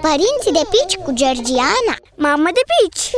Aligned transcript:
Părinții 0.00 0.52
de 0.52 0.68
pici 0.70 1.04
cu 1.04 1.12
Georgiana 1.12 1.96
Mamă 2.16 2.48
de 2.54 2.60
pici! 2.74 3.10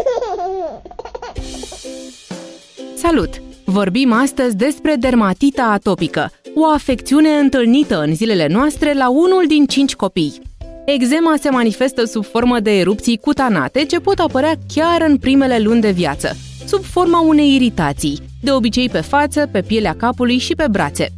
Salut! 2.95 3.31
Vorbim 3.65 4.13
astăzi 4.13 4.57
despre 4.57 4.95
dermatita 4.95 5.63
atopică, 5.63 6.31
o 6.55 6.65
afecțiune 6.65 7.29
întâlnită 7.29 8.01
în 8.01 8.15
zilele 8.15 8.47
noastre 8.47 8.93
la 8.93 9.11
unul 9.11 9.45
din 9.47 9.67
cinci 9.67 9.95
copii. 9.95 10.41
Eczema 10.85 11.35
se 11.41 11.51
manifestă 11.51 12.05
sub 12.05 12.25
formă 12.25 12.61
de 12.61 12.79
erupții 12.79 13.17
cutanate 13.17 13.85
ce 13.85 13.99
pot 13.99 14.19
apărea 14.19 14.55
chiar 14.75 15.03
în 15.09 15.19
primele 15.19 15.59
luni 15.59 15.81
de 15.81 15.91
viață, 15.91 16.37
sub 16.67 16.85
forma 16.85 17.21
unei 17.21 17.55
iritații, 17.55 18.19
de 18.43 18.53
obicei 18.53 18.89
pe 18.89 19.01
față, 19.01 19.49
pe 19.53 19.63
pielea 19.63 19.95
capului 19.99 20.39
și 20.39 20.55
pe 20.55 20.67
brațe. 20.71 21.09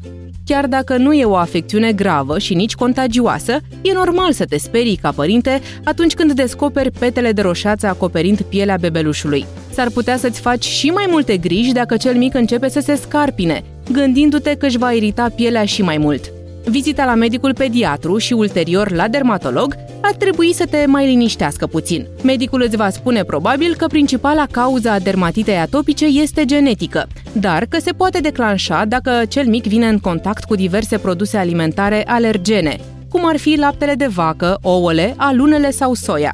Chiar 0.48 0.66
dacă 0.66 0.96
nu 0.96 1.12
e 1.12 1.24
o 1.24 1.36
afecțiune 1.36 1.92
gravă 1.92 2.38
și 2.38 2.54
nici 2.54 2.74
contagioasă, 2.74 3.60
e 3.82 3.92
normal 3.92 4.32
să 4.32 4.44
te 4.44 4.58
sperii 4.58 4.98
ca 5.02 5.10
părinte 5.10 5.60
atunci 5.84 6.14
când 6.14 6.32
descoperi 6.32 6.90
petele 6.90 7.32
de 7.32 7.40
roșață 7.40 7.86
acoperind 7.86 8.40
pielea 8.42 8.76
bebelușului. 8.80 9.46
S-ar 9.70 9.90
putea 9.90 10.16
să-ți 10.16 10.40
faci 10.40 10.64
și 10.64 10.90
mai 10.90 11.06
multe 11.09 11.37
griji 11.37 11.73
dacă 11.73 11.96
cel 11.96 12.14
mic 12.14 12.34
începe 12.34 12.68
să 12.68 12.80
se 12.80 12.95
scarpine, 12.95 13.64
gândindu-te 13.92 14.54
că 14.54 14.66
își 14.66 14.78
va 14.78 14.92
irita 14.92 15.32
pielea 15.34 15.64
și 15.64 15.82
mai 15.82 15.98
mult. 15.98 16.32
Vizita 16.70 17.04
la 17.04 17.14
medicul 17.14 17.54
pediatru 17.54 18.18
și 18.18 18.32
ulterior 18.32 18.90
la 18.90 19.09
dermatolog 19.09 19.74
ar 20.00 20.12
trebui 20.12 20.52
să 20.52 20.66
te 20.70 20.84
mai 20.86 21.06
liniștească 21.06 21.66
puțin. 21.66 22.06
Medicul 22.22 22.62
îți 22.66 22.76
va 22.76 22.90
spune 22.90 23.22
probabil 23.22 23.74
că 23.76 23.86
principala 23.86 24.46
cauza 24.50 24.92
a 24.92 24.98
dermatitei 24.98 25.56
atopice 25.56 26.04
este 26.04 26.45
genetică, 26.45 27.06
dar 27.32 27.64
că 27.64 27.78
se 27.78 27.92
poate 27.92 28.18
declanșa 28.20 28.84
dacă 28.84 29.23
cel 29.28 29.46
mic 29.46 29.66
vine 29.66 29.88
în 29.88 29.98
contact 29.98 30.45
cu 30.45 30.54
diverse 30.54 30.98
produse 30.98 31.36
alimentare 31.36 32.04
alergene, 32.06 32.78
cum 33.10 33.28
ar 33.28 33.37
fi 33.37 33.56
laptele 33.59 33.95
de 33.95 34.06
vacă, 34.06 34.59
ouăle, 34.62 35.14
alunele 35.16 35.70
sau 35.70 35.95
soia. 35.95 36.32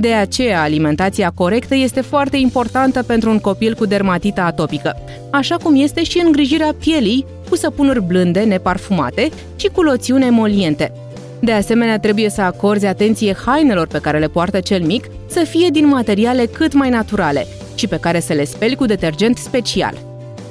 De 0.00 0.12
aceea, 0.12 0.62
alimentația 0.62 1.32
corectă 1.34 1.74
este 1.74 2.00
foarte 2.00 2.36
importantă 2.36 3.02
pentru 3.02 3.30
un 3.30 3.38
copil 3.38 3.74
cu 3.74 3.86
dermatită 3.86 4.40
atopică, 4.40 4.96
așa 5.30 5.56
cum 5.56 5.80
este 5.80 6.02
și 6.02 6.22
îngrijirea 6.24 6.74
pielii 6.78 7.26
cu 7.48 7.56
săpunuri 7.56 8.02
blânde, 8.02 8.40
neparfumate 8.40 9.28
și 9.56 9.68
cu 9.72 9.82
loțiuni 9.82 10.26
emoliente. 10.26 10.92
De 11.40 11.52
asemenea, 11.52 11.98
trebuie 11.98 12.30
să 12.30 12.40
acorzi 12.40 12.86
atenție 12.86 13.36
hainelor 13.46 13.86
pe 13.86 13.98
care 13.98 14.18
le 14.18 14.28
poartă 14.28 14.60
cel 14.60 14.82
mic 14.82 15.04
să 15.26 15.44
fie 15.48 15.68
din 15.70 15.86
materiale 15.86 16.46
cât 16.46 16.72
mai 16.72 16.90
naturale 16.90 17.46
și 17.74 17.86
pe 17.86 17.98
care 18.00 18.20
să 18.20 18.32
le 18.32 18.44
speli 18.44 18.74
cu 18.74 18.86
detergent 18.86 19.36
special. 19.36 19.94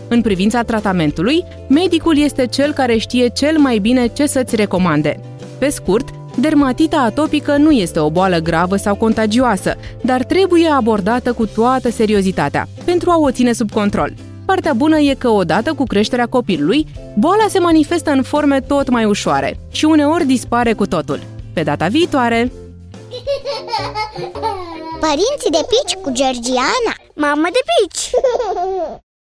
În 0.07 0.21
privința 0.21 0.61
tratamentului, 0.61 1.43
medicul 1.67 2.17
este 2.17 2.45
cel 2.45 2.73
care 2.73 2.97
știe 2.97 3.27
cel 3.27 3.57
mai 3.57 3.77
bine 3.77 4.07
ce 4.07 4.25
să-ți 4.25 4.55
recomande. 4.55 5.19
Pe 5.57 5.69
scurt, 5.69 6.09
dermatita 6.39 6.97
atopică 6.97 7.57
nu 7.57 7.71
este 7.71 7.99
o 7.99 8.09
boală 8.09 8.37
gravă 8.37 8.75
sau 8.75 8.95
contagioasă, 8.95 9.75
dar 10.01 10.23
trebuie 10.23 10.67
abordată 10.67 11.33
cu 11.33 11.45
toată 11.45 11.89
seriozitatea 11.89 12.67
pentru 12.85 13.09
a 13.09 13.17
o 13.17 13.31
ține 13.31 13.53
sub 13.53 13.71
control. 13.71 14.13
Partea 14.45 14.73
bună 14.73 14.99
e 14.99 15.13
că 15.13 15.29
odată 15.29 15.73
cu 15.73 15.83
creșterea 15.83 16.25
copilului, 16.25 16.87
boala 17.17 17.45
se 17.49 17.59
manifestă 17.59 18.11
în 18.11 18.23
forme 18.23 18.61
tot 18.61 18.89
mai 18.89 19.05
ușoare 19.05 19.59
și 19.71 19.85
uneori 19.85 20.25
dispare 20.25 20.73
cu 20.73 20.85
totul. 20.85 21.19
Pe 21.53 21.63
data 21.63 21.87
viitoare! 21.87 22.51
Părinții 24.99 25.51
de 25.51 25.65
pici 25.67 25.93
cu 26.01 26.11
Georgiana 26.11 26.93
Mamă 27.21 27.47
de 27.51 27.59
pici! 27.69 28.09